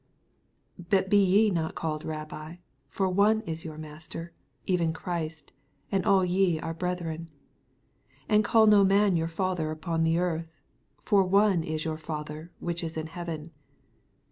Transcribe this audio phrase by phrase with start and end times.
[0.79, 2.55] 8 Bat be not ye called Sabbi:
[2.89, 4.33] foi one is your Master,
[4.65, 5.53] even Christ;
[5.91, 7.27] and all ye are brethren.
[8.27, 10.59] 9 And call no man your father upon the earth:
[11.03, 13.51] for one is your Fa ther, which is in heaven.